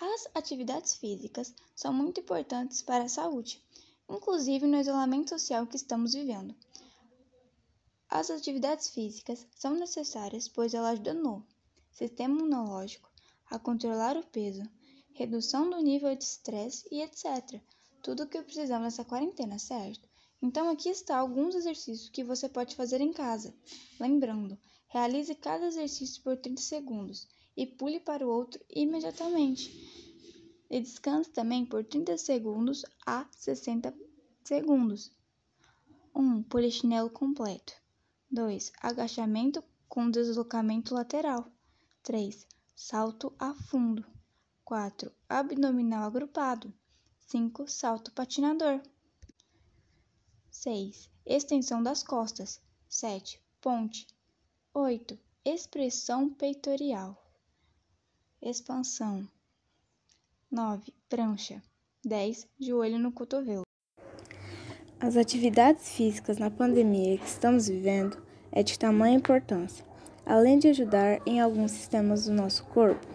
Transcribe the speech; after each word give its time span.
As 0.00 0.28
atividades 0.34 0.96
físicas 0.96 1.54
são 1.74 1.92
muito 1.92 2.20
importantes 2.20 2.82
para 2.82 3.04
a 3.04 3.08
saúde, 3.08 3.62
inclusive 4.08 4.66
no 4.66 4.78
isolamento 4.78 5.30
social 5.30 5.66
que 5.66 5.76
estamos 5.76 6.14
vivendo. 6.14 6.54
As 8.08 8.30
atividades 8.30 8.90
físicas 8.90 9.46
são 9.56 9.74
necessárias 9.74 10.48
pois 10.48 10.74
elas 10.74 10.94
ajudam 10.94 11.14
no 11.14 11.46
sistema 11.92 12.38
imunológico, 12.38 13.08
a 13.46 13.58
controlar 13.58 14.16
o 14.16 14.26
peso, 14.26 14.68
redução 15.12 15.70
do 15.70 15.78
nível 15.78 16.14
de 16.16 16.24
estresse 16.24 16.88
e 16.90 17.00
etc. 17.00 17.60
Tudo 18.02 18.24
o 18.24 18.26
que 18.26 18.42
precisamos 18.42 18.84
nessa 18.84 19.04
quarentena, 19.04 19.58
certo? 19.58 20.08
Então 20.46 20.68
aqui 20.68 20.90
está 20.90 21.16
alguns 21.16 21.54
exercícios 21.54 22.10
que 22.10 22.22
você 22.22 22.50
pode 22.50 22.76
fazer 22.76 23.00
em 23.00 23.14
casa. 23.14 23.54
Lembrando, 23.98 24.58
realize 24.88 25.34
cada 25.36 25.66
exercício 25.66 26.22
por 26.22 26.36
30 26.36 26.60
segundos 26.60 27.26
e 27.56 27.66
pule 27.66 27.98
para 27.98 28.26
o 28.26 28.30
outro 28.30 28.62
imediatamente. 28.68 29.72
E 30.68 30.78
descanse 30.78 31.30
também 31.30 31.64
por 31.64 31.82
30 31.82 32.18
segundos 32.18 32.84
a 33.06 33.26
60 33.30 33.94
segundos. 34.44 35.10
1. 36.14 36.20
Um, 36.20 36.42
polichinelo 36.42 37.08
completo. 37.08 37.72
2. 38.30 38.70
Agachamento 38.82 39.64
com 39.88 40.10
deslocamento 40.10 40.92
lateral. 40.92 41.50
3. 42.02 42.46
Salto 42.76 43.32
a 43.38 43.54
fundo. 43.54 44.04
4. 44.62 45.10
Abdominal 45.26 46.04
agrupado. 46.04 46.70
5. 47.28 47.66
Salto 47.66 48.12
patinador. 48.12 48.82
6. 50.64 51.10
Extensão 51.26 51.82
das 51.82 52.02
costas. 52.02 52.58
7. 52.88 53.38
Ponte. 53.60 54.06
8. 54.72 55.18
Expressão 55.44 56.30
peitoral. 56.30 57.22
Expansão. 58.40 59.28
9. 60.50 60.90
Prancha. 61.06 61.62
10. 62.02 62.48
Joelho 62.58 62.98
no 62.98 63.12
cotovelo. 63.12 63.64
As 64.98 65.18
atividades 65.18 65.90
físicas 65.90 66.38
na 66.38 66.50
pandemia 66.50 67.18
que 67.18 67.26
estamos 67.26 67.68
vivendo 67.68 68.16
é 68.50 68.62
de 68.62 68.78
tamanha 68.78 69.18
importância, 69.18 69.84
além 70.24 70.58
de 70.58 70.68
ajudar 70.68 71.20
em 71.26 71.42
alguns 71.42 71.72
sistemas 71.72 72.24
do 72.24 72.32
nosso 72.32 72.64
corpo. 72.68 73.06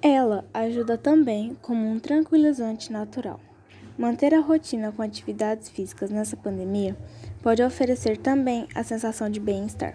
Ela 0.00 0.48
ajuda 0.54 0.96
também 0.96 1.56
como 1.56 1.84
um 1.88 1.98
tranquilizante 1.98 2.92
natural. 2.92 3.40
Manter 3.98 4.34
a 4.34 4.40
rotina 4.40 4.92
com 4.92 5.00
atividades 5.00 5.70
físicas 5.70 6.10
nessa 6.10 6.36
pandemia 6.36 6.94
pode 7.42 7.62
oferecer 7.62 8.18
também 8.18 8.68
a 8.74 8.82
sensação 8.82 9.30
de 9.30 9.40
bem-estar. 9.40 9.94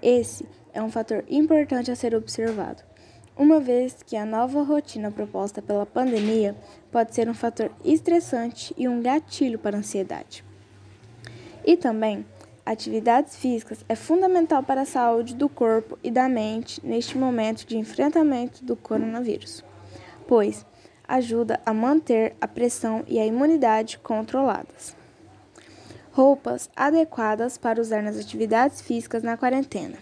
Esse 0.00 0.46
é 0.72 0.82
um 0.82 0.90
fator 0.90 1.22
importante 1.28 1.90
a 1.90 1.96
ser 1.96 2.14
observado, 2.14 2.82
uma 3.36 3.60
vez 3.60 4.02
que 4.02 4.16
a 4.16 4.24
nova 4.24 4.62
rotina 4.62 5.10
proposta 5.10 5.60
pela 5.60 5.84
pandemia 5.84 6.56
pode 6.90 7.14
ser 7.14 7.28
um 7.28 7.34
fator 7.34 7.70
estressante 7.84 8.74
e 8.76 8.88
um 8.88 9.02
gatilho 9.02 9.58
para 9.58 9.76
a 9.76 9.80
ansiedade. 9.80 10.42
E 11.64 11.76
também 11.76 12.24
atividades 12.64 13.36
físicas 13.36 13.84
é 13.86 13.94
fundamental 13.94 14.62
para 14.62 14.82
a 14.82 14.86
saúde 14.86 15.34
do 15.34 15.48
corpo 15.48 15.98
e 16.02 16.10
da 16.10 16.26
mente 16.26 16.80
neste 16.82 17.18
momento 17.18 17.66
de 17.66 17.76
enfrentamento 17.76 18.64
do 18.64 18.76
coronavírus, 18.76 19.62
pois 20.26 20.64
ajuda 21.10 21.60
a 21.66 21.74
manter 21.74 22.34
a 22.40 22.46
pressão 22.46 23.04
e 23.08 23.18
a 23.18 23.26
imunidade 23.26 23.98
controladas. 23.98 24.96
Roupas 26.12 26.70
adequadas 26.74 27.58
para 27.58 27.80
usar 27.80 28.02
nas 28.02 28.18
atividades 28.18 28.80
físicas 28.80 29.22
na 29.22 29.36
quarentena. 29.36 29.98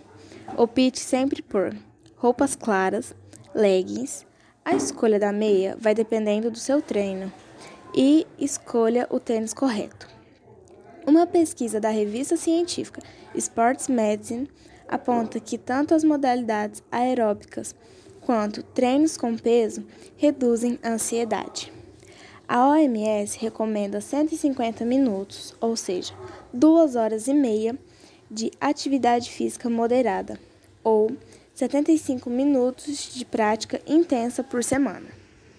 Opte 0.56 1.00
sempre 1.00 1.42
por 1.42 1.74
roupas 2.16 2.54
claras, 2.54 3.14
leggings. 3.54 4.26
A 4.64 4.74
escolha 4.74 5.18
da 5.18 5.32
meia 5.32 5.76
vai 5.80 5.94
dependendo 5.94 6.50
do 6.50 6.58
seu 6.58 6.82
treino 6.82 7.32
e 7.94 8.26
escolha 8.38 9.06
o 9.10 9.18
tênis 9.18 9.54
correto. 9.54 10.06
Uma 11.06 11.26
pesquisa 11.26 11.80
da 11.80 11.88
revista 11.88 12.36
científica 12.36 13.00
Sports 13.34 13.88
Medicine 13.88 14.48
aponta 14.86 15.40
que 15.40 15.56
tanto 15.56 15.94
as 15.94 16.04
modalidades 16.04 16.82
aeróbicas 16.90 17.74
quanto 18.28 18.62
treinos 18.62 19.16
com 19.16 19.34
peso 19.34 19.82
reduzem 20.18 20.78
a 20.82 20.90
ansiedade. 20.90 21.72
A 22.46 22.68
OMS 22.68 23.38
recomenda 23.38 24.02
150 24.02 24.84
minutos, 24.84 25.54
ou 25.58 25.74
seja, 25.74 26.12
2 26.52 26.94
horas 26.94 27.26
e 27.26 27.32
meia, 27.32 27.74
de 28.30 28.50
atividade 28.60 29.30
física 29.30 29.70
moderada, 29.70 30.38
ou 30.84 31.10
75 31.54 32.28
minutos 32.28 33.14
de 33.14 33.24
prática 33.24 33.80
intensa 33.86 34.44
por 34.44 34.62
semana. 34.62 35.08